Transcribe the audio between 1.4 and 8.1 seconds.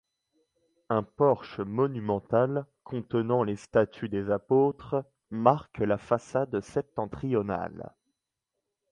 monumental, contenant les statues des apôtres, marque la façade septentrionale.